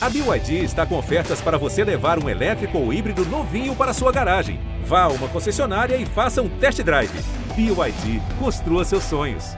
[0.00, 4.12] A BYD está com ofertas para você levar um elétrico ou híbrido novinho para sua
[4.12, 4.60] garagem.
[4.84, 7.10] Vá a uma concessionária e faça um test drive.
[7.56, 9.56] BYD, construa seus sonhos.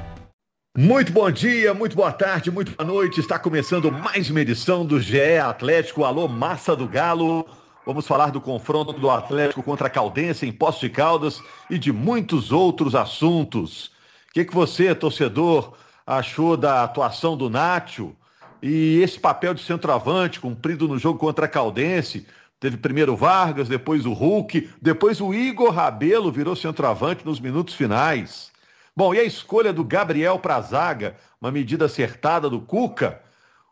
[0.75, 3.21] Muito bom dia, muito boa tarde, muito boa noite.
[3.21, 6.05] Está começando mais uma edição do GE Atlético.
[6.05, 7.47] Alô, massa do Galo.
[7.85, 11.93] Vamos falar do confronto do Atlético contra a Caldense em Poços de Caldas e de
[11.93, 13.89] muitos outros assuntos.
[14.31, 15.75] O que, que você, torcedor,
[16.07, 18.17] achou da atuação do Nacho?
[18.63, 22.27] E esse papel de centroavante cumprido no jogo contra a Caldense,
[22.59, 28.51] teve primeiro Vargas, depois o Hulk, depois o Igor Rabelo virou centroavante nos minutos finais.
[28.95, 33.21] Bom, e a escolha do Gabriel para a zaga, uma medida acertada do Cuca?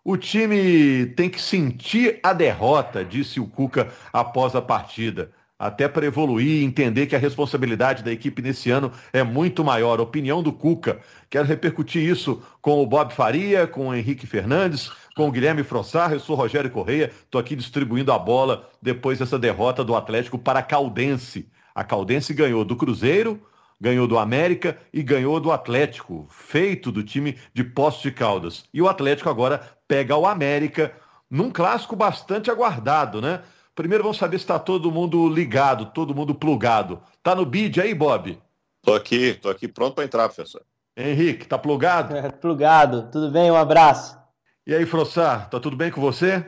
[0.02, 6.07] O time tem que sentir a derrota, disse o Cuca após a partida até para
[6.07, 10.01] evoluir e entender que a responsabilidade da equipe nesse ano é muito maior.
[10.01, 11.01] Opinião do Cuca.
[11.29, 16.13] Quero repercutir isso com o Bob Faria, com o Henrique Fernandes, com o Guilherme Frossar.
[16.13, 20.60] Eu sou Rogério Correia, estou aqui distribuindo a bola depois dessa derrota do Atlético para
[20.60, 21.51] a Caldense.
[21.75, 23.43] A Caldense ganhou do Cruzeiro,
[23.80, 28.65] ganhou do América e ganhou do Atlético, feito do time de Poços de Caldas.
[28.73, 30.93] E o Atlético agora pega o América
[31.30, 33.43] num clássico bastante aguardado, né?
[33.79, 37.01] Primeiro vamos saber se está todo mundo ligado, todo mundo plugado.
[37.23, 38.37] Tá no bid aí, Bob?
[38.82, 40.62] Tô aqui, tô aqui pronto para entrar, professor.
[40.96, 42.16] Henrique, tá plugado?
[42.16, 43.52] É, plugado, tudo bem?
[43.52, 44.18] Um abraço.
[44.66, 46.45] E aí, Frossar, tá tudo bem com você?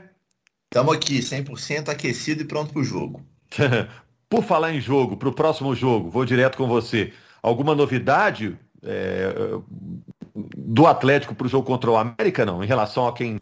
[0.65, 3.25] Estamos aqui, 100% aquecido e pronto para o jogo.
[4.29, 7.13] Por falar em jogo, para o próximo jogo, vou direto com você.
[7.41, 9.33] Alguma novidade é,
[10.35, 12.65] do Atlético para o jogo contra o América, não?
[12.65, 13.39] Em relação a quem,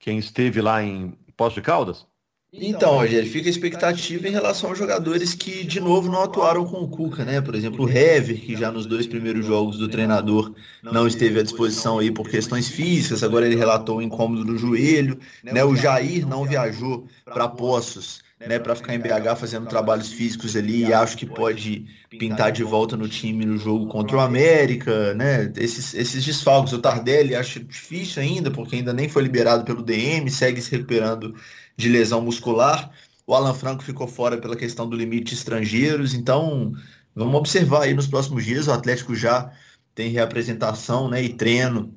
[0.00, 2.09] quem esteve lá em Poços de Caldas?
[2.52, 6.78] Então, Rogério, fica a expectativa em relação aos jogadores que, de novo, não atuaram com
[6.78, 7.40] o Cuca, né?
[7.40, 11.42] Por exemplo, o Hever, que já nos dois primeiros jogos do treinador não esteve à
[11.44, 15.62] disposição aí por questões físicas, agora ele relatou um incômodo no joelho, né?
[15.62, 20.86] O Jair não viajou para Poços, né, para ficar em BH fazendo trabalhos físicos ali
[20.86, 25.52] e acho que pode pintar de volta no time no jogo contra o América, né?
[25.56, 30.30] Esses, esses desfalques, o Tardelli acho difícil ainda, porque ainda nem foi liberado pelo DM,
[30.30, 31.34] segue se recuperando
[31.76, 32.90] de lesão muscular.
[33.26, 36.72] O Alan Franco ficou fora pela questão do limite de estrangeiros, então
[37.14, 38.66] vamos observar aí nos próximos dias.
[38.66, 39.52] O Atlético já
[39.94, 41.94] tem reapresentação né, e treino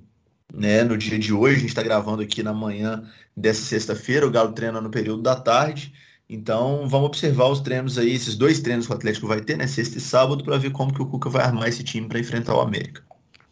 [0.53, 1.55] né, no dia de hoje.
[1.55, 3.03] A gente está gravando aqui na manhã
[3.35, 4.27] dessa sexta-feira.
[4.27, 5.93] O Galo treina no período da tarde.
[6.29, 9.67] Então vamos observar os treinos aí, esses dois treinos que o Atlético vai ter, né,
[9.67, 12.55] sexta e sábado, para ver como que o Cuca vai armar esse time para enfrentar
[12.55, 13.03] o América.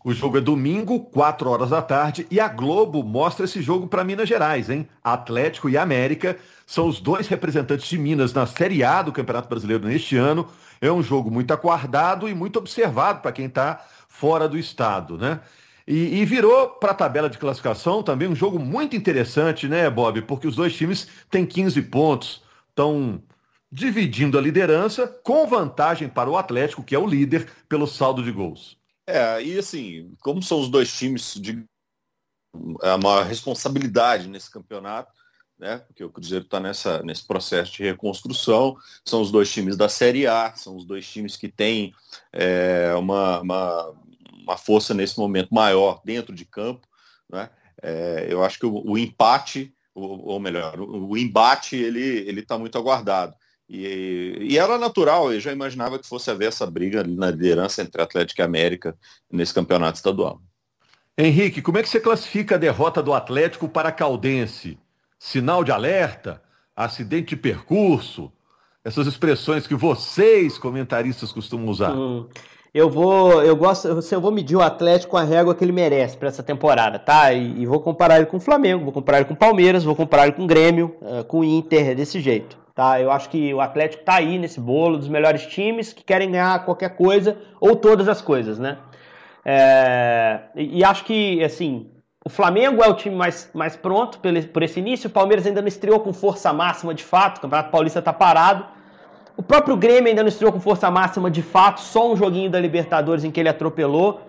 [0.03, 4.03] O jogo é domingo, 4 horas da tarde, e a Globo mostra esse jogo para
[4.03, 4.87] Minas Gerais, hein?
[5.03, 9.87] Atlético e América são os dois representantes de Minas na Série A do Campeonato Brasileiro
[9.87, 10.47] neste ano.
[10.81, 15.39] É um jogo muito aguardado e muito observado para quem está fora do estado, né?
[15.87, 20.23] E, e virou para a tabela de classificação também um jogo muito interessante, né, Bob?
[20.23, 23.21] Porque os dois times têm 15 pontos, estão
[23.71, 28.31] dividindo a liderança com vantagem para o Atlético, que é o líder, pelo saldo de
[28.31, 28.80] gols.
[29.07, 31.65] É, e assim, como são os dois times de
[32.83, 35.11] é uma responsabilidade nesse campeonato,
[35.57, 35.77] né?
[35.79, 38.75] Porque o Cruzeiro está nessa nesse processo de reconstrução.
[39.05, 41.93] São os dois times da Série A, são os dois times que têm
[42.33, 43.93] é, uma, uma,
[44.43, 46.87] uma, força nesse momento maior dentro de campo,
[47.29, 47.49] né?
[47.81, 52.41] É, eu acho que o, o empate, ou, ou, melhor, o, o embate ele ele
[52.41, 53.35] está muito aguardado.
[53.73, 58.01] E, e, era natural, eu já imaginava que fosse haver essa briga na liderança entre
[58.01, 58.93] Atlético e América
[59.31, 60.41] nesse campeonato estadual.
[61.17, 64.77] Henrique, como é que você classifica a derrota do Atlético para a Caldense?
[65.17, 66.41] Sinal de alerta?
[66.75, 68.29] Acidente de percurso?
[68.83, 71.95] Essas expressões que vocês, comentaristas, costumam usar.
[71.95, 72.27] Hum,
[72.73, 76.17] eu vou, eu gosto, eu vou medir o Atlético com a régua que ele merece
[76.17, 77.31] para essa temporada, tá?
[77.31, 79.95] E, e, vou comparar ele com o Flamengo, vou comparar ele com o Palmeiras, vou
[79.95, 82.60] comparar ele com o Grêmio, uh, com o Inter, desse jeito.
[82.73, 83.01] Tá?
[83.01, 86.63] Eu acho que o Atlético está aí nesse bolo dos melhores times que querem ganhar
[86.63, 88.77] qualquer coisa ou todas as coisas, né?
[89.43, 91.89] É, e, acho que, assim,
[92.23, 95.67] o Flamengo é o time mais, mais pronto por, esse início, o Palmeiras ainda não
[95.67, 98.65] estreou com força máxima de fato, o Campeonato Paulista está parado.
[99.35, 102.59] O próprio Grêmio ainda não estreou com força máxima de fato, só um joguinho da
[102.59, 104.21] Libertadores em que ele atropelou.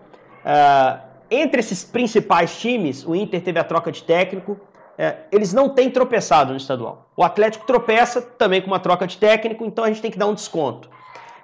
[0.44, 0.98] É,
[1.30, 4.58] entre esses principais times, o Inter teve a troca de técnico,
[4.98, 7.10] é, eles não têm tropeçado no estadual.
[7.16, 10.26] O Atlético tropeça também com uma troca de técnico, então a gente tem que dar
[10.26, 10.88] um desconto.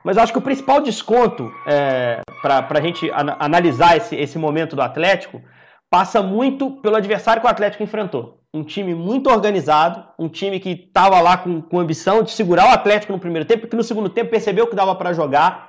[0.05, 4.39] Mas eu acho que o principal desconto é, para a gente an analisar esse, esse
[4.39, 5.43] momento do Atlético
[5.91, 8.39] passa muito pelo adversário que o Atlético enfrentou.
[8.53, 12.73] Um time muito organizado, um time que estava lá com, com ambição de segurar o
[12.73, 15.68] Atlético no primeiro tempo, que no segundo tempo percebeu que dava para jogar.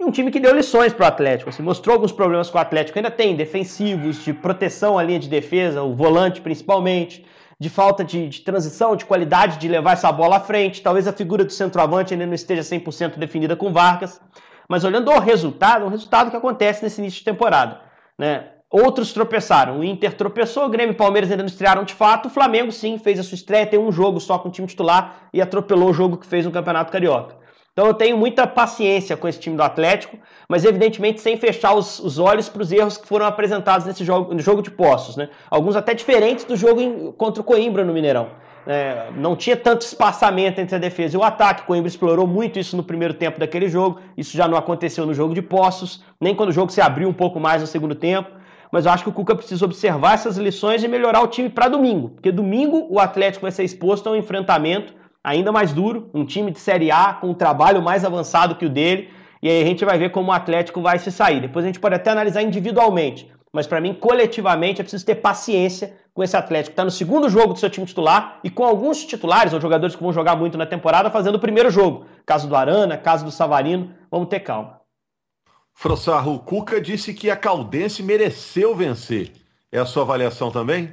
[0.00, 1.50] E um time que deu lições para o Atlético.
[1.50, 5.28] Assim, mostrou alguns problemas que o Atlético ainda tem, defensivos, de proteção à linha de
[5.28, 7.26] defesa, o volante principalmente,
[7.58, 10.82] de falta de, de, transição, de qualidade de levar essa bola à frente.
[10.82, 14.20] Talvez a figura do centroavante ainda não esteja 100% definida com Vargas.
[14.68, 17.80] Mas olhando o resultado, um resultado que acontece nesse início de temporada.
[18.16, 18.44] Né?
[18.70, 19.80] Outros tropeçaram.
[19.80, 22.26] O Inter tropeçou, o Grêmio e o Palmeiras ainda não estrearam de fato.
[22.26, 25.28] O Flamengo, sim, fez a sua estreia, tem um jogo só com o time titular
[25.32, 27.37] e atropelou o jogo que fez no Campeonato Carioca.
[27.78, 32.00] Então eu tenho muita paciência com esse time do Atlético, mas evidentemente sem fechar os,
[32.00, 35.16] os olhos para os erros que foram apresentados nesse jogo, no jogo de postos.
[35.16, 35.28] Né?
[35.48, 38.30] Alguns até diferentes do jogo em, contra o Coimbra no Mineirão.
[38.66, 41.62] É, não tinha tanto espaçamento entre a defesa e o ataque.
[41.68, 44.00] Coimbra explorou muito isso no primeiro tempo daquele jogo.
[44.16, 47.14] Isso já não aconteceu no jogo de Poços, nem quando o jogo se abriu um
[47.14, 48.28] pouco mais no segundo tempo.
[48.72, 51.68] Mas eu acho que o Cuca precisa observar essas lições e melhorar o time para
[51.68, 52.08] domingo.
[52.08, 54.97] Porque domingo o Atlético vai ser exposto a um enfrentamento
[55.28, 58.70] ainda mais duro, um time de Série A com um trabalho mais avançado que o
[58.70, 59.10] dele.
[59.42, 61.40] E aí a gente vai ver como o Atlético vai se sair.
[61.40, 63.30] Depois a gente pode até analisar individualmente.
[63.52, 66.72] Mas para mim, coletivamente, é preciso ter paciência com esse Atlético.
[66.72, 70.02] Está no segundo jogo do seu time titular e com alguns titulares ou jogadores que
[70.02, 72.06] vão jogar muito na temporada fazendo o primeiro jogo.
[72.26, 73.94] Caso do Arana, caso do Savarino.
[74.10, 74.80] Vamos ter calma.
[75.72, 79.32] Frossarro, o Cuca disse que a Caldense mereceu vencer.
[79.70, 80.90] É a sua avaliação também?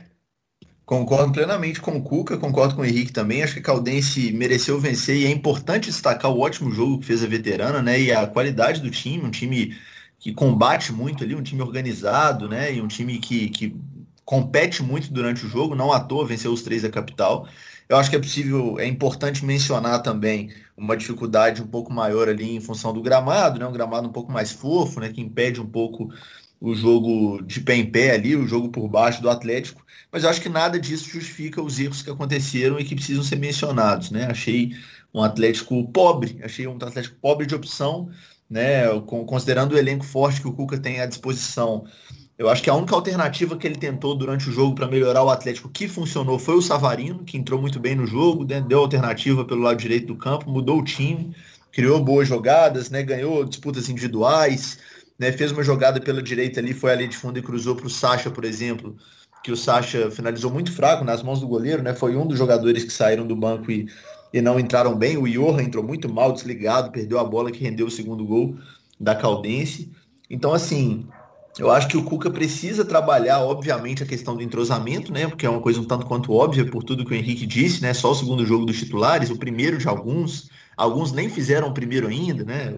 [0.86, 3.42] Concordo plenamente com o Cuca, concordo com o Henrique também.
[3.42, 7.24] Acho que a Caldense mereceu vencer e é importante destacar o ótimo jogo que fez
[7.24, 8.00] a veterana, né?
[8.00, 9.76] E a qualidade do time, um time
[10.20, 12.72] que combate muito ali, um time organizado, né?
[12.72, 13.76] E um time que, que
[14.24, 17.48] compete muito durante o jogo, não à toa venceu os três da capital.
[17.90, 22.56] Eu acho que é possível, é importante mencionar também uma dificuldade um pouco maior ali
[22.56, 23.66] em função do gramado, né?
[23.66, 25.10] Um gramado um pouco mais fofo, né?
[25.10, 26.12] Que impede um pouco
[26.60, 29.86] o jogo de pé em pé ali, o jogo por baixo do Atlético.
[30.12, 33.38] Mas eu acho que nada disso justifica os erros que aconteceram e que precisam ser
[33.38, 34.26] mencionados, né?
[34.30, 34.72] Achei
[35.14, 38.10] um Atlético pobre, achei um Atlético pobre de opção
[38.50, 38.88] né?
[39.02, 41.86] Considerando o elenco forte que o Cuca tem à disposição.
[42.38, 45.30] Eu acho que a única alternativa que ele tentou durante o jogo para melhorar o
[45.30, 48.60] Atlético que funcionou foi o Savarino, que entrou muito bem no jogo, né?
[48.62, 51.34] deu alternativa pelo lado direito do campo, mudou o time,
[51.72, 53.04] criou boas jogadas, né?
[53.04, 54.80] ganhou disputas individuais,
[55.18, 55.32] né?
[55.32, 58.30] fez uma jogada pela direita ali, foi ali de fundo e cruzou para o Sacha,
[58.30, 58.96] por exemplo,
[59.44, 61.94] que o Sacha finalizou muito fraco nas mãos do goleiro, né?
[61.94, 63.88] foi um dos jogadores que saíram do banco e
[64.36, 65.18] e não entraram bem.
[65.18, 68.58] O Johan entrou muito mal, desligado, perdeu a bola que rendeu o segundo gol
[69.00, 69.90] da Caldense.
[70.30, 71.08] Então, assim,
[71.58, 75.28] eu acho que o Cuca precisa trabalhar, obviamente, a questão do entrosamento, né?
[75.28, 77.94] Porque é uma coisa um tanto quanto óbvia por tudo que o Henrique disse, né?
[77.94, 80.50] Só o segundo jogo dos titulares, o primeiro de alguns.
[80.76, 82.74] Alguns nem fizeram o primeiro ainda, né?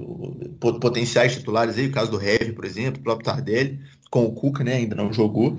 [0.59, 3.79] Potenciais titulares aí, o caso do Heavy, por exemplo, o próprio Tardelli,
[4.12, 4.75] com o Cuca, né?
[4.75, 5.57] Ainda não jogou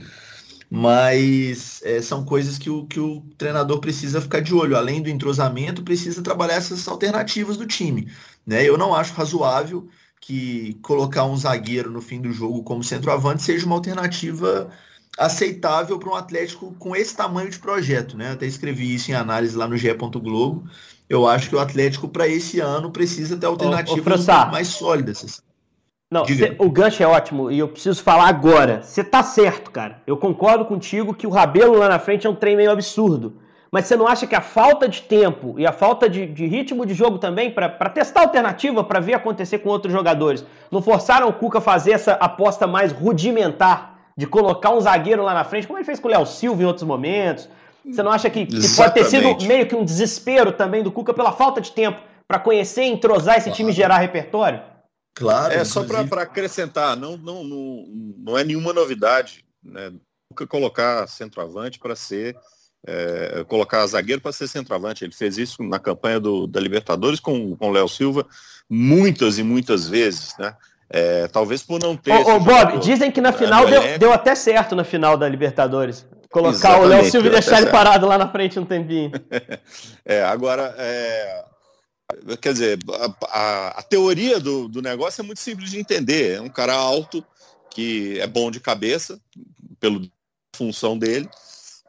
[0.70, 4.76] mas é, são coisas que o, que o treinador precisa ficar de olho.
[4.76, 8.10] Além do entrosamento, precisa trabalhar essas alternativas do time.
[8.46, 8.68] Né?
[8.68, 9.88] Eu não acho razoável
[10.20, 14.70] que colocar um zagueiro no fim do jogo como centroavante seja uma alternativa
[15.18, 18.16] aceitável para um Atlético com esse tamanho de projeto.
[18.16, 18.32] Né?
[18.32, 19.92] até escrevi isso em análise lá no GE.
[19.94, 20.64] Globo.
[21.08, 25.42] Eu acho que o Atlético, para esse ano, precisa ter alternativas ô, ô, mais sólidas.
[26.10, 28.82] Não, cê, o gancho é ótimo e eu preciso falar agora.
[28.82, 30.02] Você tá certo, cara.
[30.06, 33.34] Eu concordo contigo que o Rabelo lá na frente é um trem meio absurdo.
[33.70, 36.86] Mas você não acha que a falta de tempo e a falta de, de ritmo
[36.86, 41.32] de jogo também, para testar alternativa, para ver acontecer com outros jogadores, não forçaram o
[41.32, 45.78] Cuca a fazer essa aposta mais rudimentar de colocar um zagueiro lá na frente, como
[45.78, 47.48] ele fez com o Léo Silva em outros momentos?
[47.84, 51.14] Você não acha que, que pode ter sido meio que um desespero também do Cuca
[51.14, 54.60] pela falta de tempo para conhecer, entrosar esse time e gerar repertório?
[55.14, 55.52] Claro.
[55.52, 57.84] É só para acrescentar, não, não, não,
[58.18, 59.92] não é nenhuma novidade, né?
[60.30, 62.36] Nunca colocar centroavante para ser
[62.88, 65.04] é, colocar zagueiro para ser centroavante.
[65.04, 68.26] Ele fez isso na campanha do, da Libertadores com o Léo Silva
[68.68, 70.54] muitas e muitas vezes, né?
[70.90, 72.12] É, talvez por não ter.
[72.12, 76.06] Ô, ô Bob, dizem que na final deu, deu, até certo na final da Libertadores.
[76.30, 79.10] Colocar Exatamente, o Léo Silva e deixar ele parado lá na frente um tempinho.
[80.04, 81.44] é, agora, é,
[82.40, 86.36] Quer dizer, a, a, a teoria do, do negócio é muito simples de entender.
[86.36, 87.22] É um cara alto,
[87.70, 89.20] que é bom de cabeça,
[89.78, 90.00] pela
[90.56, 91.28] função dele,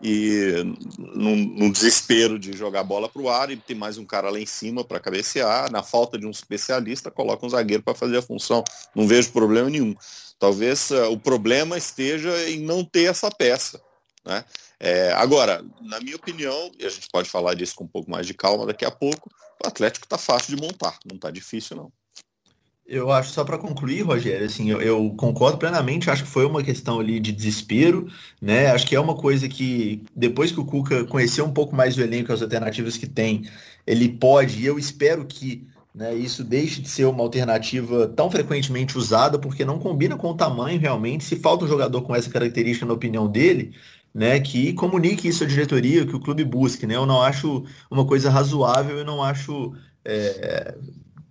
[0.02, 0.64] e
[0.98, 4.46] num, desespero de jogar bola para o ar, e tem mais um cara lá em
[4.46, 5.72] cima para cabecear.
[5.72, 8.64] Na falta de um especialista, coloca um zagueiro para fazer a função.
[8.96, 9.96] Não vejo problema nenhum.
[10.38, 13.82] Talvez uh, o problema esteja em não ter essa peça.
[14.26, 14.46] Né?
[14.80, 18.26] É, agora, na minha opinião, e a gente pode falar disso com um pouco mais
[18.26, 19.30] de calma daqui a pouco,
[19.64, 21.92] o Atlético está fácil de montar, não está difícil não.
[22.92, 26.64] Eu acho, só para concluir, Rogério, assim, eu, eu, concordo plenamente, acho que foi uma
[26.64, 28.08] questão ali de desespero,
[28.42, 28.72] né?
[28.72, 32.02] Acho que é uma coisa que, depois que o Cuca conheceu um pouco mais o
[32.02, 33.48] elenco, as alternativas que tem,
[33.86, 38.98] ele pode, e eu espero que né, isso deixe de ser uma alternativa tão frequentemente
[38.98, 41.24] usada, porque não combina com o tamanho realmente.
[41.24, 43.76] Se falta um jogador com essa característica, na opinião dele,
[44.12, 46.96] né, que comunique isso à diretoria, que o clube busque, né?
[46.96, 50.76] Eu não acho uma coisa razoável, eu não acho é,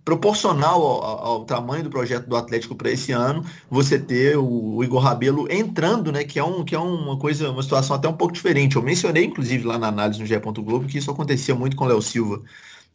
[0.09, 4.83] proporcional ao, ao, tamanho do projeto do Atlético para esse ano, você ter o, o,
[4.83, 8.13] Igor Rabelo entrando, né, que é, um, que é uma coisa, uma situação até um
[8.13, 8.75] pouco diferente.
[8.75, 10.39] Eu mencionei, inclusive, lá na análise no GE.
[10.39, 12.41] Globo, que isso acontecia muito com o Léo Silva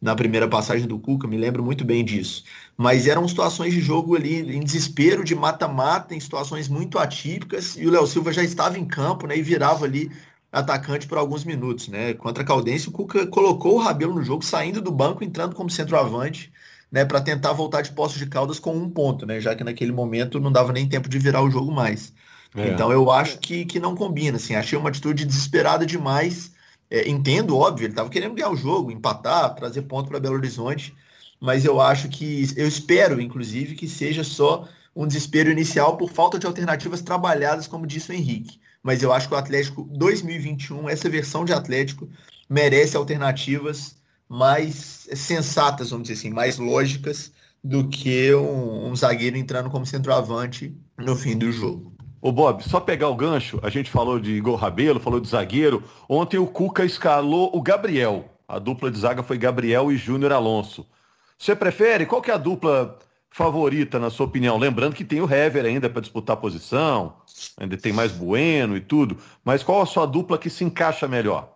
[0.03, 2.43] na primeira passagem do Cuca, me lembro muito bem disso.
[2.77, 7.87] Mas eram situações de jogo ali em desespero, de mata-mata, em situações muito atípicas, e
[7.87, 10.11] o Léo Silva já estava em campo, né, e virava ali
[10.51, 12.13] atacante por alguns minutos, né?
[12.15, 15.71] Contra a Caldense, o Cuca colocou o Rabelo no jogo, saindo do banco, entrando como
[15.71, 16.53] centroavante,
[16.95, 19.91] né, para tentar voltar de Poços de Caldas com um ponto, né, já que naquele
[19.91, 22.13] momento não dava nem tempo de virar o jogo mais.
[22.55, 22.69] É.
[22.69, 26.53] Então eu acho que, que não combina, assim, achei uma atitude desesperada demais.
[26.89, 30.95] É, entendo, óbvio, ele estava querendo ganhar o jogo, empatar, trazer ponto para Belo Horizonte,
[31.41, 36.39] mas eu acho que, eu espero, inclusive, que seja só um desespero inicial por falta
[36.39, 38.61] de alternativas trabalhadas, como disse o Henrique.
[38.81, 42.09] Mas eu acho que o Atlético 2021, essa versão de Atlético,
[42.49, 43.97] merece alternativas
[44.35, 50.77] mais sensatas, vamos dizer assim, mais lógicas do que um, um zagueiro entrando como centroavante
[50.99, 51.95] no fim do jogo.
[52.21, 55.85] Ô Bob, só pegar o gancho, a gente falou de Igor Rabelo, falou de zagueiro.
[56.09, 58.25] Ontem o Cuca escalou o Gabriel.
[58.49, 60.85] A dupla de zaga foi Gabriel e Júnior Alonso.
[61.39, 62.05] Você prefere?
[62.05, 62.99] Qual que é a dupla
[63.31, 64.59] favorita, na sua opinião?
[64.59, 67.19] Lembrando que tem o Hever ainda para disputar a posição,
[67.57, 69.17] ainda tem mais Bueno e tudo.
[69.45, 71.54] Mas qual a sua dupla que se encaixa melhor?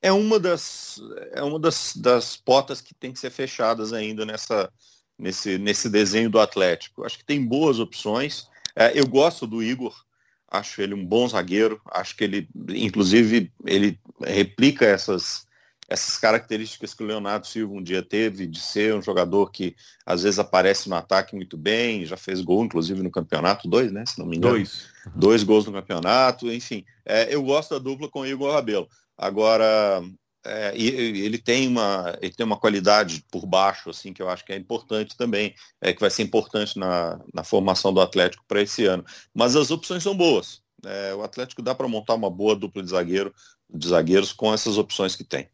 [0.00, 1.00] É uma das
[1.32, 4.70] é uma das, das potas que tem que ser fechadas ainda nessa
[5.18, 7.04] nesse, nesse desenho do Atlético.
[7.04, 8.46] Acho que tem boas opções.
[8.76, 9.94] É, eu gosto do Igor,
[10.48, 15.46] acho ele um bom zagueiro, acho que ele, inclusive, ele replica essas
[15.90, 19.74] essas características que o Leonardo Silva um dia teve de ser um jogador que
[20.04, 24.04] às vezes aparece no ataque muito bem, já fez gol, inclusive, no campeonato, dois, né?
[24.04, 24.56] Se não me engano.
[24.56, 24.86] Dois.
[25.14, 26.84] Dois gols no campeonato, enfim.
[27.06, 28.86] É, eu gosto da dupla com o Igor Rabelo.
[29.18, 30.00] Agora,
[30.46, 34.52] é, ele tem uma ele tem uma qualidade por baixo assim que eu acho que
[34.52, 38.86] é importante também é que vai ser importante na, na formação do Atlético para esse
[38.86, 39.04] ano.
[39.34, 42.90] Mas as opções são boas é, o Atlético dá para montar uma boa dupla de
[42.90, 43.34] zagueiro
[43.68, 45.48] de zagueiros com essas opções que tem.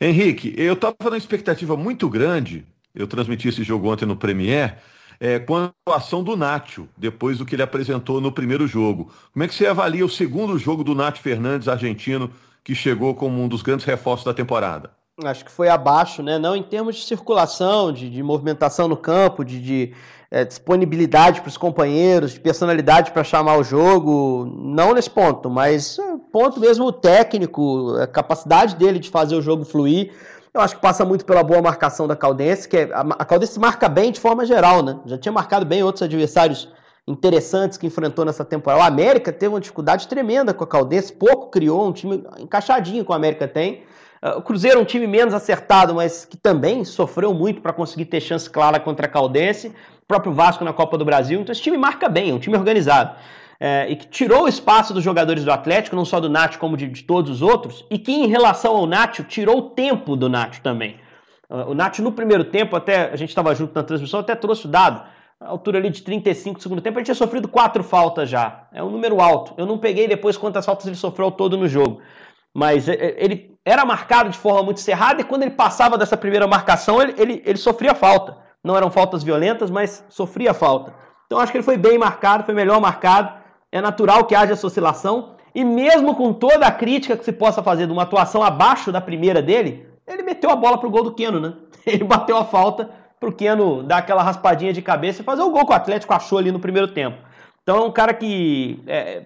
[0.00, 4.78] Henrique eu estava numa expectativa muito grande eu transmiti esse jogo ontem no Premier
[5.20, 9.12] é, com a atuação do Nacho, depois do que ele apresentou no primeiro jogo.
[9.32, 12.32] Como é que você avalia o segundo jogo do Nacho Fernandes, argentino,
[12.68, 14.90] que chegou como um dos grandes reforços da temporada?
[15.24, 16.38] Acho que foi abaixo, né?
[16.38, 19.94] Não em termos de circulação, de, de movimentação no campo, de, de
[20.30, 25.98] é, disponibilidade para os companheiros, de personalidade para chamar o jogo, não nesse ponto, mas
[25.98, 30.12] é, ponto mesmo técnico, a capacidade dele de fazer o jogo fluir.
[30.52, 33.58] Eu acho que passa muito pela boa marcação da Caldense, que é, a, a Caldense
[33.58, 35.00] marca bem de forma geral, né?
[35.06, 36.68] Já tinha marcado bem outros adversários
[37.08, 38.82] interessantes que enfrentou nessa temporada.
[38.82, 43.12] O América teve uma dificuldade tremenda com a Caldense, pouco criou, um time encaixadinho com
[43.12, 43.82] o América tem.
[44.20, 48.20] Ah, o Cruzeiro um time menos acertado, mas que também sofreu muito para conseguir ter
[48.20, 49.68] chance clara contra a Caldense.
[50.02, 51.40] O próprio Vasco na Copa do Brasil.
[51.40, 53.16] Então esse time marca bem, é um time organizado.
[53.60, 56.76] É, e que tirou o espaço dos jogadores do Atlético, não só do Nath como
[56.76, 60.28] de, de todos os outros, e que em relação ao Nath tirou o tempo do
[60.28, 60.96] Nath também.
[61.50, 64.66] Uh, o Nath no primeiro tempo, até a gente estava junto na transmissão, até trouxe
[64.66, 65.02] o dado
[65.40, 68.66] altura ali de 35 segundo tempo, ele tinha sofrido quatro faltas já.
[68.72, 69.54] É um número alto.
[69.56, 72.00] Eu não peguei depois quantas faltas ele sofreu ao todo no jogo.
[72.54, 76.16] Mas é, é, ele era marcado de forma muito cerrada e quando ele passava dessa
[76.16, 78.36] primeira marcação, ele, ele, ele sofria falta.
[78.64, 80.92] Não eram faltas violentas, mas sofria falta.
[81.26, 83.32] Então acho que ele foi bem marcado, foi melhor marcado.
[83.70, 85.36] É natural que haja essa oscilação.
[85.54, 89.00] E mesmo com toda a crítica que se possa fazer de uma atuação abaixo da
[89.00, 91.54] primeira dele, ele meteu a bola pro gol do Keno, né?
[91.86, 95.66] Ele bateu a falta pro Keno dar aquela raspadinha de cabeça e fazer o gol
[95.66, 97.18] que o Atlético achou ali no primeiro tempo.
[97.62, 99.24] Então é um cara que, é,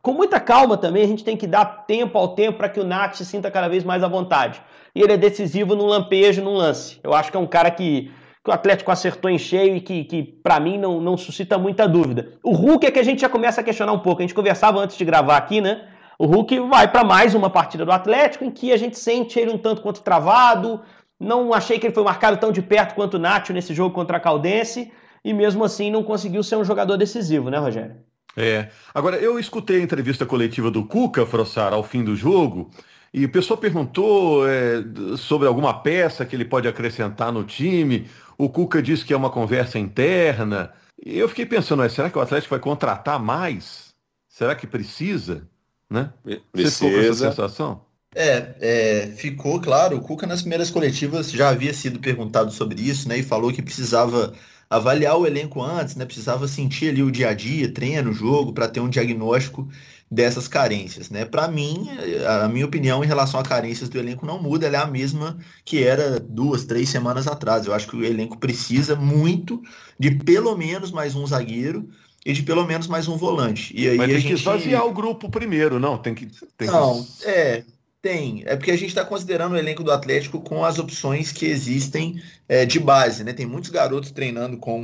[0.00, 2.84] com muita calma também, a gente tem que dar tempo ao tempo para que o
[2.84, 4.62] Nath se sinta cada vez mais à vontade.
[4.94, 7.00] E ele é decisivo num lampejo, num lance.
[7.02, 8.12] Eu acho que é um cara que,
[8.44, 11.88] que o Atlético acertou em cheio e que, que para mim, não, não suscita muita
[11.88, 12.34] dúvida.
[12.44, 14.20] O Hulk é que a gente já começa a questionar um pouco.
[14.20, 15.88] A gente conversava antes de gravar aqui, né?
[16.16, 19.50] O Hulk vai para mais uma partida do Atlético em que a gente sente ele
[19.50, 20.80] um tanto quanto travado,
[21.22, 24.16] não achei que ele foi marcado tão de perto quanto o Nacho nesse jogo contra
[24.16, 24.92] a Caldense
[25.24, 27.96] e mesmo assim não conseguiu ser um jogador decisivo, né, Rogério?
[28.36, 28.70] É.
[28.94, 32.70] Agora, eu escutei a entrevista coletiva do Cuca, Frossar, ao fim do jogo,
[33.12, 34.82] e o pessoal perguntou é,
[35.18, 38.08] sobre alguma peça que ele pode acrescentar no time.
[38.38, 40.72] O Cuca disse que é uma conversa interna.
[41.04, 43.92] E eu fiquei pensando, é, será que o Atlético vai contratar mais?
[44.28, 45.46] Será que precisa?
[45.90, 46.10] Né?
[46.50, 46.70] Precisa.
[46.70, 47.91] Você ficou com essa sensação?
[48.14, 53.08] É, é, ficou claro, o Cuca nas primeiras coletivas já havia sido perguntado sobre isso,
[53.08, 53.18] né?
[53.18, 54.34] E falou que precisava
[54.68, 56.04] avaliar o elenco antes, né?
[56.04, 59.66] Precisava sentir ali o dia a dia, treino, jogo, para ter um diagnóstico
[60.10, 61.24] dessas carências, né?
[61.24, 61.88] Para mim,
[62.28, 65.38] a minha opinião em relação a carências do elenco não muda, ela é a mesma
[65.64, 67.64] que era duas, três semanas atrás.
[67.64, 69.62] Eu acho que o elenco precisa muito
[69.98, 71.88] de pelo menos mais um zagueiro
[72.26, 73.72] e de pelo menos mais um volante.
[73.74, 74.28] E aí Mas tem a gente...
[74.28, 75.96] que esvaziar o grupo primeiro, não?
[75.96, 76.28] Tem que.
[76.58, 77.26] Tem não, que...
[77.26, 77.64] é.
[78.02, 78.42] Tem.
[78.46, 82.20] É porque a gente está considerando o elenco do Atlético com as opções que existem
[82.48, 83.32] é, de base, né?
[83.32, 84.82] Tem muitos garotos treinando com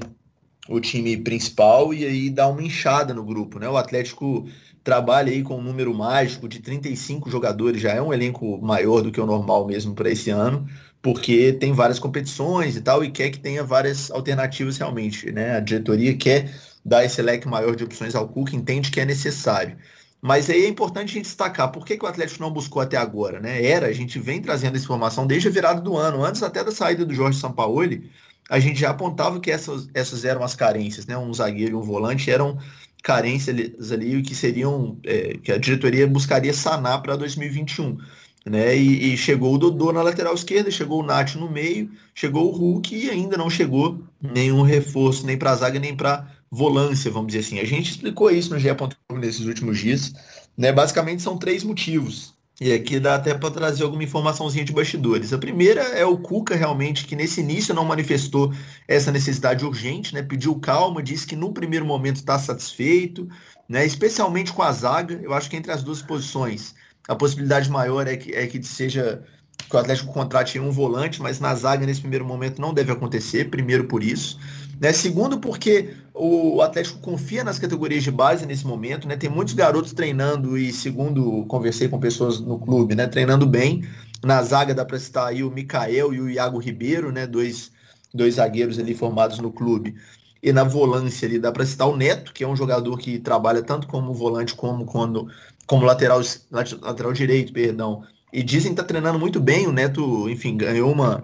[0.69, 3.69] o time principal e aí dá uma inchada no grupo, né?
[3.69, 4.47] O Atlético
[4.85, 9.11] trabalha aí com um número mágico de 35 jogadores, já é um elenco maior do
[9.11, 10.69] que o normal mesmo para esse ano,
[11.03, 15.57] porque tem várias competições e tal, e quer que tenha várias alternativas realmente, né?
[15.57, 19.77] A diretoria quer dar esse leque maior de opções ao Cuca, entende que é necessário.
[20.21, 22.97] Mas aí é importante a gente destacar por que, que o Atlético não buscou até
[22.97, 23.65] agora, né?
[23.65, 26.73] Era, a gente vem trazendo essa informação desde a virada do ano, antes até da
[26.73, 28.11] saída do Jorge Sampaoli,
[28.51, 31.17] a gente já apontava que essas, essas eram as carências, né?
[31.17, 32.59] Um zagueiro e um volante eram
[33.03, 37.99] carências ali que seriam é, que a diretoria buscaria sanar para 2021.
[38.47, 38.77] Né?
[38.77, 42.57] E, e, chegou o Dodô na lateral esquerda, chegou o Nath no meio, chegou o
[42.57, 47.29] Hulk e ainda não chegou nenhum reforço nem para a zaga nem para volância, vamos
[47.29, 47.61] dizer assim.
[47.61, 48.69] A gente explicou isso no GE.
[49.13, 50.13] nesses últimos dias.
[50.57, 50.73] Né?
[50.73, 52.37] Basicamente são três motivos.
[52.61, 55.33] E aqui dá até para trazer alguma informaçãozinha de bastidores.
[55.33, 58.53] A primeira é o Cuca, realmente, que nesse início não manifestou
[58.89, 60.23] essa necessidade urgente, né?
[60.23, 63.29] Pediu calma, disse que no primeiro momento está satisfeito,
[63.69, 63.87] né?
[63.87, 65.21] Especialmente com a zaga.
[65.23, 66.75] Eu acho que entre as duas posições,
[67.07, 69.23] a possibilidade maior é que, é que seja
[69.71, 73.51] que o Atlético contrate um volante, mas na zaga nesse primeiro momento não deve acontecer,
[73.51, 74.39] primeiro por isso.
[74.81, 74.93] Né?
[74.93, 79.17] Segundo, porque o Atlético confia nas categorias de base nesse momento, né?
[79.17, 83.07] Tem muitos garotos treinando e, segundo conversei com pessoas no clube, né?
[83.07, 83.85] Treinando bem.
[84.25, 87.27] Na zaga dá para citar aí o Mikael e o Iago Ribeiro, né?
[87.27, 87.71] Dois,
[88.13, 89.95] dois zagueiros ali formados no clube.
[90.43, 93.63] E na volância ali dá para citar o Neto, que é um jogador que trabalha
[93.63, 95.29] tanto como volante como quando
[95.67, 96.21] como lateral,
[96.51, 98.03] lateral direito, perdão.
[98.33, 99.67] E dizem que tá treinando muito bem.
[99.67, 101.23] O Neto, enfim, ganhou uma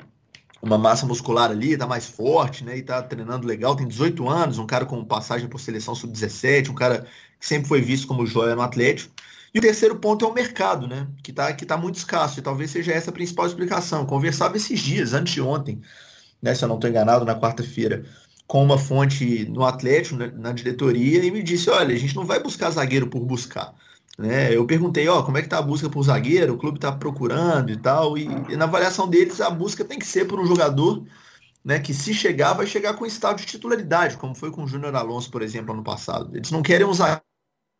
[0.64, 2.78] uma massa muscular ali, tá mais forte, né?
[2.78, 6.74] E tá treinando legal, tem 18 anos, um cara com passagem por seleção sub-17, um
[6.74, 7.06] cara
[7.38, 9.12] que sempre foi visto como joia no Atlético.
[9.52, 11.06] E o terceiro ponto é o mercado, né?
[11.22, 14.06] Que tá, que tá muito escasso, e talvez seja essa a principal explicação.
[14.06, 15.80] Conversava esses dias, antes de ontem,
[16.42, 16.54] né?
[16.54, 18.04] Se eu não estou enganado, na quarta-feira,
[18.46, 22.42] com uma fonte no Atlético, na diretoria, e me disse: olha, a gente não vai
[22.42, 23.74] buscar zagueiro por buscar.
[24.18, 24.54] Né?
[24.54, 26.54] Eu perguntei, ó, como é que tá a busca por zagueiro?
[26.54, 28.16] O clube está procurando e tal.
[28.16, 31.04] E, e, na avaliação deles, a busca tem que ser por um jogador
[31.64, 34.94] né, que se chegar, vai chegar com estado de titularidade, como foi com o Júnior
[34.94, 36.36] Alonso, por exemplo, ano passado.
[36.36, 37.22] Eles não querem usar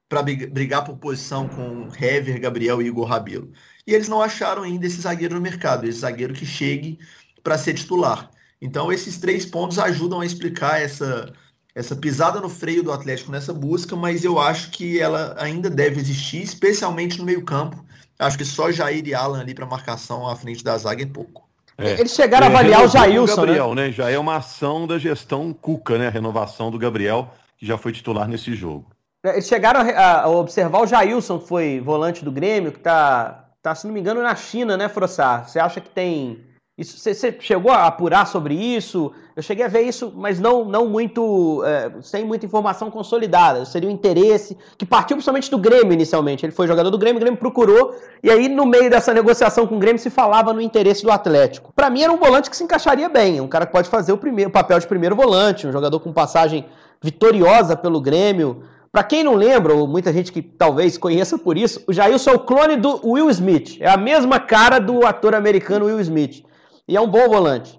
[0.09, 3.53] para brigar por posição com Hever, Gabriel e Igor Rabelo.
[3.87, 6.99] E eles não acharam ainda esse zagueiro no mercado, esse zagueiro que chegue
[7.43, 8.31] para ser titular.
[8.61, 11.33] Então, esses três pontos ajudam a explicar essa,
[11.75, 16.01] essa pisada no freio do Atlético nessa busca, mas eu acho que ela ainda deve
[16.01, 17.85] existir, especialmente no meio-campo.
[18.19, 21.49] Acho que só Jair e Alan ali para marcação à frente da zaga é pouco.
[21.77, 21.99] É.
[21.99, 23.87] Eles chegaram a avaliar o Jailson, o Gabriel, né?
[23.87, 23.93] né?
[23.93, 26.07] Já é uma ação da gestão Cuca, né?
[26.07, 28.87] A renovação do Gabriel, que já foi titular nesse jogo.
[29.25, 33.75] É, eles chegaram a, observar o Jailson, que foi volante do Grêmio, que tá, tá,
[33.75, 35.49] se não me engano, na China, né, Frossar?
[35.49, 36.39] Você acha que tem
[36.77, 39.13] isso, você, chegou a apurar sobre isso?
[39.37, 43.65] Eu cheguei a ver isso, mas não, não muito, é, sem muita informação consolidada.
[43.65, 46.45] Seria um interesse que partiu principalmente do Grêmio inicialmente.
[46.45, 49.77] Ele foi jogador do Grêmio, o Grêmio procurou, e aí no meio dessa negociação com
[49.77, 51.73] o Grêmio se falava no interesse do Atlético.
[51.73, 54.19] Para mim era um volante que se encaixaria bem, um cara que pode fazer o,
[54.19, 56.67] primeiro, o papel de primeiro volante, um jogador com passagem
[57.01, 58.65] vitoriosa pelo Grêmio.
[58.91, 62.35] Para quem não lembra, ou muita gente que talvez conheça por isso, o Jailson é
[62.35, 63.77] o clone do Will Smith.
[63.79, 66.43] É a mesma cara do ator americano Will Smith
[66.89, 67.79] e é um bom volante.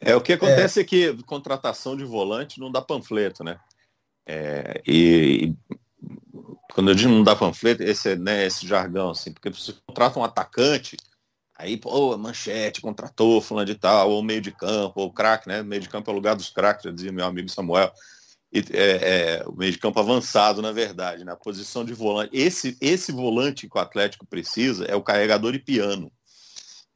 [0.00, 3.58] É, o que acontece é, é que contratação de volante não dá panfleto, né?
[4.26, 5.56] É, e, e,
[6.72, 10.24] quando eu digo não dá panfleto, esse, né, esse jargão, assim, porque você contrata um
[10.24, 10.96] atacante,
[11.56, 15.62] aí, pô, manchete, contratou, fulano de tal, ou meio de campo, ou craque, né?
[15.62, 17.92] Meio de campo é o lugar dos craques, já dizia meu amigo Samuel.
[18.52, 22.30] E, é, é, o meio de campo avançado, na verdade, na posição de volante.
[22.32, 26.10] Esse, esse volante que o Atlético precisa é o carregador e piano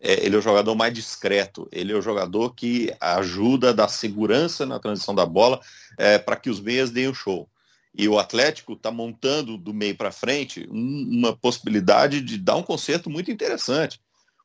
[0.03, 3.89] é, ele é o jogador mais discreto, ele é o jogador que ajuda a dar
[3.89, 5.61] segurança na transição da bola
[5.97, 7.49] é, para que os meias deem o show.
[7.95, 12.63] E o Atlético está montando do meio para frente um, uma possibilidade de dar um
[12.63, 14.01] conserto muito interessante.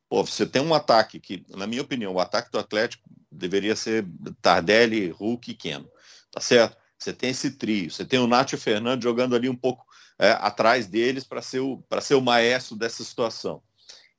[0.08, 4.06] Pô, você tem um ataque que, na minha opinião, o ataque do Atlético deveria ser
[4.40, 5.90] Tardelli, Hulk e Keno.
[6.30, 6.76] Tá certo?
[6.96, 9.84] Você tem esse trio, você tem o Nacho Fernando jogando ali um pouco
[10.18, 13.62] é, atrás deles para ser, o, ser o maestro dessa situação.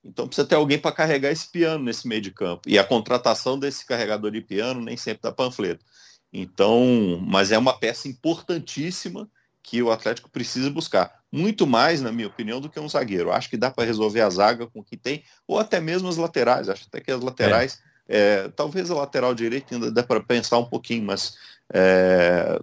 [0.04, 2.62] Então precisa ter alguém para carregar esse piano nesse meio de campo.
[2.66, 5.84] E a contratação desse carregador de piano nem sempre dá panfleto.
[6.32, 9.28] Então, mas é uma peça importantíssima
[9.62, 11.20] que o Atlético precisa buscar.
[11.30, 13.30] Muito mais, na minha opinião, do que um zagueiro.
[13.30, 16.16] Acho que dá para resolver a zaga com o que tem, ou até mesmo as
[16.16, 16.68] laterais.
[16.68, 17.90] Acho até que as laterais, é.
[18.12, 21.36] É, talvez a lateral direita ainda dá para pensar um pouquinho, mas
[21.72, 22.58] é,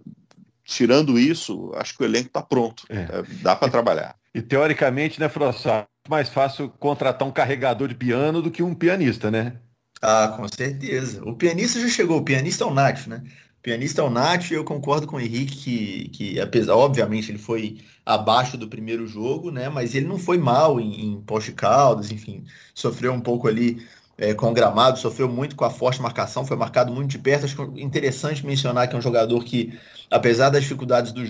[0.66, 2.84] tirando isso, acho que o elenco está pronto.
[2.90, 2.96] É.
[2.96, 4.16] É, dá para trabalhar.
[4.34, 9.30] E teoricamente, né, Frossá, mais fácil contratar um carregador de piano do que um pianista,
[9.32, 9.60] né?
[10.02, 11.24] Ah, com certeza.
[11.24, 13.24] O pianista já chegou, o pianista é o Nath, né?
[13.60, 17.32] O pianista é o Nath e eu concordo com o Henrique que, que, apesar, obviamente,
[17.32, 19.70] ele foi abaixo do primeiro jogo, né?
[19.70, 23.86] Mas ele não foi mal em, em Poste Caldas, enfim, sofreu um pouco ali
[24.18, 27.46] é, com o gramado, sofreu muito com a forte marcação, foi marcado muito de perto.
[27.46, 29.78] Acho é interessante mencionar que é um jogador que,
[30.10, 31.24] apesar das dificuldades do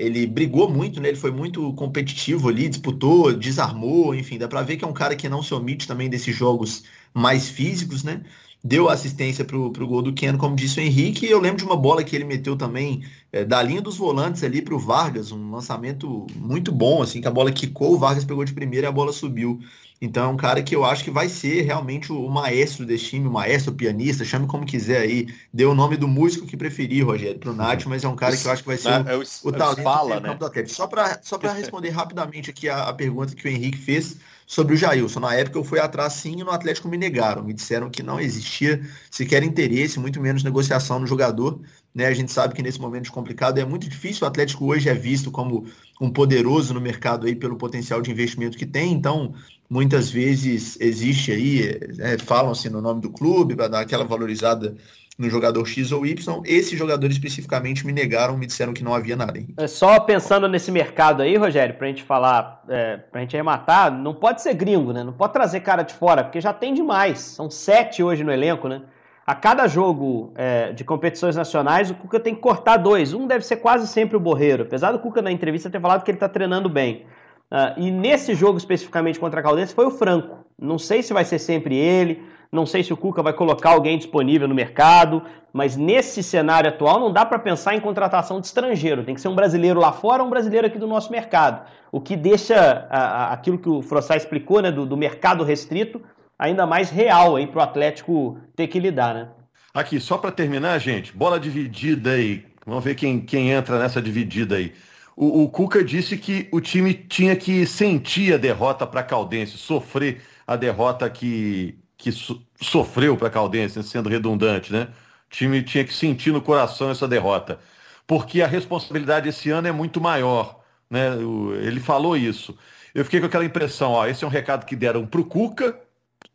[0.00, 1.08] ele brigou muito, né?
[1.10, 5.14] Ele foi muito competitivo ali, disputou, desarmou, enfim, dá para ver que é um cara
[5.14, 8.22] que não se omite também desses jogos mais físicos, né?
[8.64, 11.76] Deu assistência pro, pro gol do Ken, como disse o Henrique, eu lembro de uma
[11.76, 16.26] bola que ele meteu também é, da linha dos volantes ali pro Vargas, um lançamento
[16.34, 19.12] muito bom, assim, que a bola quicou, o Vargas pegou de primeira e a bola
[19.12, 19.60] subiu.
[20.00, 23.28] Então é um cara que eu acho que vai ser realmente o maestro desse time,
[23.28, 25.28] o maestro, o pianista, chame como quiser aí.
[25.52, 28.46] Deu o nome do músico que preferir, Rogério, pro Nath, mas é um cara que
[28.46, 30.34] eu acho que vai ser é, o, o, o talento fala, né?
[30.34, 30.74] do Atlético.
[30.74, 34.76] Só para só responder rapidamente aqui a, a pergunta que o Henrique fez sobre o
[34.76, 35.20] Jailson.
[35.20, 37.44] Na época eu fui atrás sim e no Atlético me negaram.
[37.44, 41.60] Me disseram que não existia sequer interesse, muito menos negociação no jogador.
[41.94, 42.06] Né?
[42.06, 44.24] A gente sabe que nesse momento complicado é muito difícil.
[44.24, 45.66] O Atlético hoje é visto como
[46.00, 48.92] um poderoso no mercado aí pelo potencial de investimento que tem.
[48.92, 49.34] Então,
[49.70, 54.74] muitas vezes existe aí, é, falam-se no nome do clube para dar aquela valorizada
[55.16, 56.42] no jogador X ou Y.
[56.46, 59.38] Esses jogadores especificamente me negaram, me disseram que não havia nada.
[59.58, 63.36] É só pensando nesse mercado aí, Rogério, para a gente falar, é, para a gente
[63.36, 65.04] arrematar, não pode ser gringo, né?
[65.04, 67.20] Não pode trazer cara de fora, porque já tem demais.
[67.20, 68.82] São sete hoje no elenco, né?
[69.26, 73.12] A cada jogo é, de competições nacionais, o Cuca tem que cortar dois.
[73.12, 76.10] Um deve ser quase sempre o Borreiro, apesar do Cuca na entrevista ter falado que
[76.10, 77.04] ele está treinando bem.
[77.50, 80.44] Uh, e nesse jogo especificamente contra a Caldense foi o Franco.
[80.58, 83.96] Não sei se vai ser sempre ele, não sei se o Cuca vai colocar alguém
[83.96, 89.04] disponível no mercado, mas nesse cenário atual não dá para pensar em contratação de estrangeiro.
[89.04, 91.66] Tem que ser um brasileiro lá fora, um brasileiro aqui do nosso mercado.
[91.90, 96.00] O que deixa a, aquilo que o Frossá explicou, né, do, do mercado restrito,
[96.38, 99.28] ainda mais real para o Atlético ter que lidar, né?
[99.72, 102.44] Aqui, só para terminar, gente, bola dividida aí.
[102.66, 104.72] Vamos ver quem, quem entra nessa dividida aí.
[105.16, 109.58] O, o, Cuca disse que o time tinha que sentir a derrota para a Caldense,
[109.58, 114.88] sofrer a derrota que, que so, sofreu para a Caldense, sendo redundante, né?
[115.26, 117.58] O time tinha que sentir no coração essa derrota,
[118.06, 121.14] porque a responsabilidade esse ano é muito maior, né?
[121.16, 122.56] O, ele falou isso.
[122.94, 125.78] Eu fiquei com aquela impressão, ó, esse é um recado que deram para o Cuca,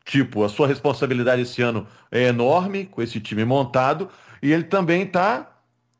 [0.06, 4.10] tipo, a sua responsabilidade esse ano é enorme com esse time montado,
[4.42, 5.55] e ele também está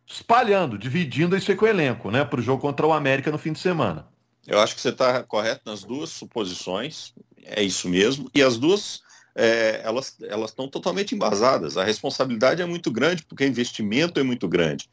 [0.08, 3.54] espalhando, dividindo aí com o elenco, né, para o jogo contra o América no fim
[3.54, 4.08] de semana.
[4.46, 7.14] Eu acho que você está correto nas duas suposições,
[7.44, 9.02] é isso mesmo, e as duas
[9.36, 11.78] é, elas elas estão totalmente embasadas.
[11.78, 14.90] A responsabilidade é muito grande porque o investimento é muito grande.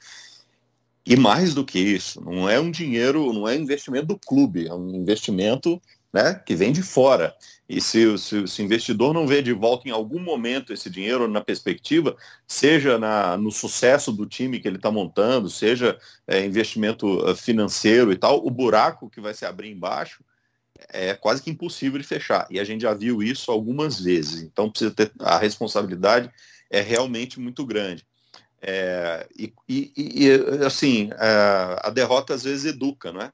[1.04, 4.74] E mais do que isso, não é um dinheiro, não é investimento do clube, é
[4.74, 5.80] um investimento
[6.12, 7.34] né, que vem de fora.
[7.68, 11.26] E se, se, se, o investidor não vê de volta em algum momento esse dinheiro
[11.26, 17.26] na perspectiva, seja na, no sucesso do time que ele está montando, seja é, investimento
[17.26, 20.22] eh, financeiro e tal, o buraco que vai se abrir embaixo
[20.88, 22.46] é quase que impossível de fechar.
[22.50, 24.42] E a gente já viu isso algumas vezes.
[24.42, 26.30] Então precisa ter a responsabilidade
[26.70, 28.04] é realmente muito grande.
[28.60, 30.30] É, e, e, e,
[30.64, 33.32] assim, é, a derrota às vezes educa, não é?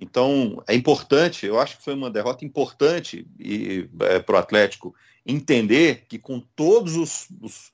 [0.00, 3.26] Então, é importante, eu acho que foi uma derrota importante
[4.00, 4.94] é, para o Atlético
[5.26, 7.72] entender que com todos os, os,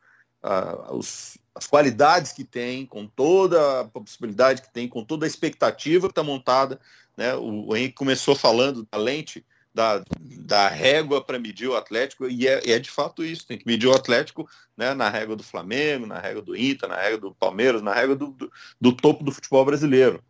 [0.90, 6.08] os, as qualidades que tem, com toda a possibilidade que tem, com toda a expectativa
[6.08, 6.80] que está montada,
[7.16, 12.28] né, o, o Henrique começou falando da lente, da, da régua para medir o Atlético,
[12.28, 15.42] e é, é, de fato isso, tem que medir o Atlético né, na régua do
[15.42, 19.24] Flamengo, na régua do Inter, na régua do Palmeiras, na régua do, do, do topo
[19.24, 20.22] do futebol brasileiro.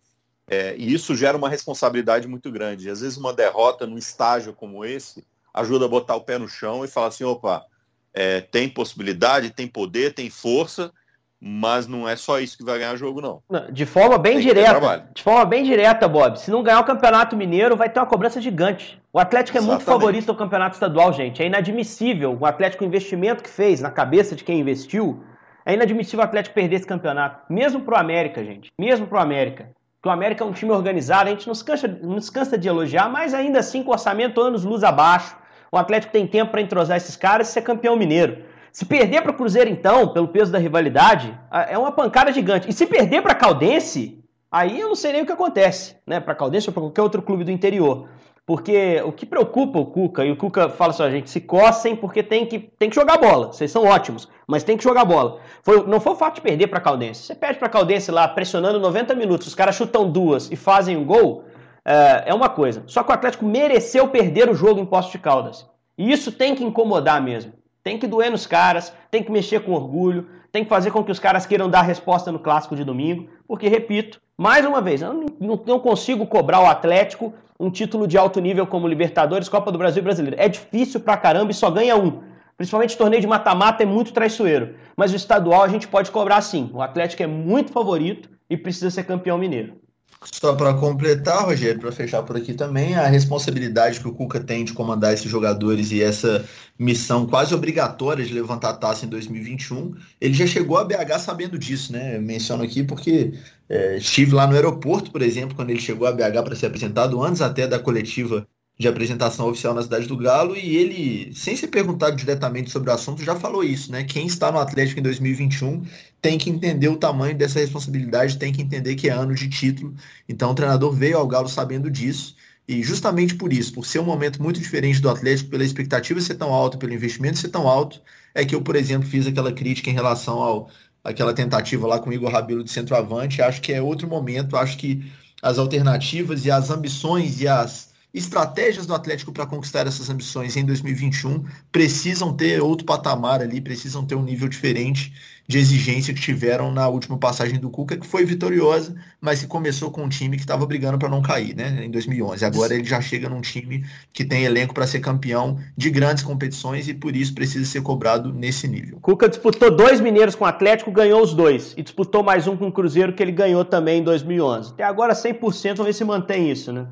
[0.49, 2.91] É, e isso gera uma responsabilidade muito grande.
[2.91, 6.85] Às vezes uma derrota num estágio como esse ajuda a botar o pé no chão
[6.85, 7.65] e falar assim, opa,
[8.13, 10.93] é, tem possibilidade, tem poder, tem força,
[11.41, 13.43] mas não é só isso que vai ganhar o jogo, não.
[13.71, 15.09] De forma bem direta.
[15.15, 16.39] De forma bem direta, Bob.
[16.39, 19.01] Se não ganhar o Campeonato Mineiro, vai ter uma cobrança gigante.
[19.13, 19.85] O Atlético é Exatamente.
[19.87, 21.43] muito favorito ao Campeonato Estadual, gente.
[21.43, 25.23] É inadmissível o Atlético o investimento que fez na cabeça de quem investiu.
[25.65, 27.41] É inadmissível o Atlético perder esse campeonato.
[27.53, 28.73] Mesmo pro América, gente.
[28.79, 29.71] Mesmo pro América
[30.05, 31.89] que o América é um time organizado, a gente não cansa,
[32.31, 35.35] cansa de elogiar, mas ainda assim com orçamento anos luz abaixo.
[35.73, 38.45] O Atlético tem tempo para entrosar esses caras e ser campeão mineiro.
[38.71, 41.35] Se perder para o Cruzeiro, então, pelo peso da rivalidade,
[41.71, 42.69] é uma pancada gigante.
[42.69, 46.35] E se perder para Caldense, aí eu não sei nem o que acontece, né, para
[46.35, 48.07] Caldense ou para qualquer outro clube do interior.
[48.47, 51.97] Porque o que preocupa o Cuca, e o Cuca fala assim, a gente se coçem
[51.97, 53.53] porque tem que, tem que jogar bola.
[53.53, 55.39] Vocês são ótimos, mas tem que jogar bola.
[55.63, 57.23] Foi, não foi o fato de perder para Caldense.
[57.23, 61.07] Você perde para Caldense lá, pressionando 90 minutos, os caras chutam duas e fazem um
[61.07, 61.45] gol,
[61.85, 62.83] é, é uma coisa.
[62.87, 65.67] Só que o Atlético mereceu perder o jogo em Posto de Caldas.
[65.97, 67.55] E isso tem que incomodar mesmo.
[67.83, 71.13] Tem que doer nos caras, tem que mexer com orgulho, tem que fazer com que
[71.13, 75.13] os caras queiram dar resposta no clássico de domingo, porque, repito, mais uma vez, eu
[75.13, 79.79] não, não consigo cobrar o Atlético um título de alto nível como Libertadores, Copa do
[79.79, 80.37] Brasil e Brasileiro.
[80.41, 82.23] É difícil pra caramba e só ganha um.
[82.57, 84.75] Principalmente torneio de mata-mata é muito traiçoeiro.
[84.97, 86.71] Mas o estadual a gente pode cobrar sim.
[86.73, 89.84] O Atlético é muito favorito e precisa ser campeão mineiro.
[90.33, 94.65] Só para completar, Rogério, para fechar por aqui também, a responsabilidade que o Cuca tem
[94.65, 96.45] de comandar esses jogadores e essa
[96.79, 101.59] missão quase obrigatória de levantar a taça em 2021, ele já chegou a BH sabendo
[101.59, 102.17] disso, né?
[102.17, 103.35] Eu menciono aqui porque
[103.69, 107.23] é, estive lá no aeroporto, por exemplo, quando ele chegou a BH para ser apresentado,
[107.23, 108.47] antes até da coletiva
[108.79, 112.93] de apresentação oficial na cidade do Galo e ele, sem ser perguntado diretamente sobre o
[112.93, 114.03] assunto, já falou isso, né?
[114.03, 115.85] Quem está no Atlético em 2021
[116.21, 119.95] tem que entender o tamanho dessa responsabilidade, tem que entender que é ano de título.
[120.29, 122.35] Então o treinador veio ao Galo sabendo disso
[122.67, 126.35] e justamente por isso, por ser um momento muito diferente do Atlético, pela expectativa ser
[126.35, 128.01] tão alta, pelo investimento ser tão alto,
[128.35, 130.71] é que eu, por exemplo, fiz aquela crítica em relação ao
[131.05, 133.43] aquela tentativa lá com o Igor Rabelo de centroavante.
[133.43, 135.05] Acho que é outro momento, acho que
[135.43, 140.65] as alternativas e as ambições e as estratégias do Atlético para conquistar essas ambições em
[140.65, 145.13] 2021 precisam ter outro patamar ali, precisam ter um nível diferente
[145.47, 149.91] de exigência que tiveram na última passagem do Cuca, que foi vitoriosa, mas que começou
[149.91, 152.45] com um time que estava brigando para não cair, né, em 2011.
[152.45, 156.89] Agora ele já chega num time que tem elenco para ser campeão de grandes competições
[156.89, 158.99] e por isso precisa ser cobrado nesse nível.
[159.03, 162.69] Cuca disputou dois mineiros com o Atlético, ganhou os dois, e disputou mais um com
[162.69, 164.73] o Cruzeiro que ele ganhou também em 2011.
[164.73, 166.87] Até agora 100%, vamos ver se mantém isso, né?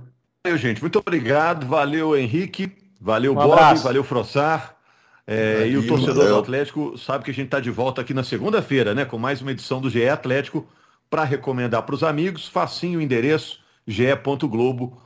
[0.45, 0.81] Valeu, gente.
[0.81, 1.67] Muito obrigado.
[1.69, 2.73] Valeu, Henrique.
[3.01, 3.53] Valeu, um Bob.
[3.53, 3.85] Abraço.
[3.85, 4.77] Valeu, Frossar.
[5.25, 6.35] É, e o torcedor valeu.
[6.35, 9.05] do Atlético sabe que a gente está de volta aqui na segunda-feira, né?
[9.05, 10.67] Com mais uma edição do GE Atlético
[11.09, 12.49] para recomendar para os amigos.
[12.49, 15.01] Facinho o endereço ge.globo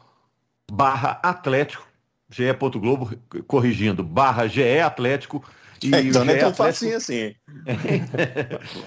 [0.73, 1.87] barra Atlético.
[2.31, 3.11] ge.globo,
[3.47, 5.45] corrigindo, barra GE Atlético.
[5.83, 6.57] E é, então não é tão Atlético...
[6.57, 7.35] facinho assim.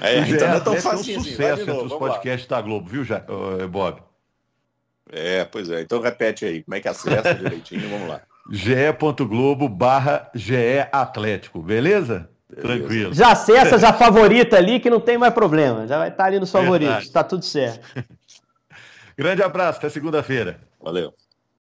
[0.01, 1.71] é, então não é tão facinho é um sucesso assim.
[1.71, 3.05] entre os podcasts da Globo, viu,
[3.69, 4.08] Bob?
[5.11, 5.81] É, pois é.
[5.81, 8.21] Então repete aí, como é que acessa direitinho, vamos lá.
[8.51, 12.29] ge.globo barra GE Atlético, beleza?
[12.55, 13.13] Tranquilo.
[13.13, 15.85] Já acessa, já favorita ali que não tem mais problema.
[15.87, 17.11] Já vai estar ali nos favoritos, Verdade.
[17.11, 17.87] tá tudo certo.
[19.15, 20.59] Grande abraço, até segunda-feira.
[20.81, 21.13] Valeu.